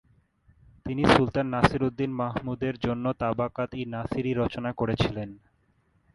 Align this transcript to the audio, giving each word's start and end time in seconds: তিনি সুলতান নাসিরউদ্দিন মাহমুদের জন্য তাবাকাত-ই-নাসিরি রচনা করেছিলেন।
তিনি 0.85 1.03
সুলতান 1.05 1.45
নাসিরউদ্দিন 1.47 2.11
মাহমুদের 2.13 2.75
জন্য 2.79 3.05
তাবাকাত-ই-নাসিরি 3.13 4.31
রচনা 4.33 4.71
করেছিলেন। 4.73 5.29